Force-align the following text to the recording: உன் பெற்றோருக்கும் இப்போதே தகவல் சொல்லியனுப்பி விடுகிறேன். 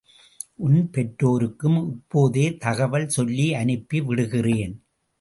உன் 0.55 0.89
பெற்றோருக்கும் 0.89 1.77
இப்போதே 1.91 2.57
தகவல் 2.57 3.09
சொல்லியனுப்பி 3.17 4.03
விடுகிறேன். 4.03 4.75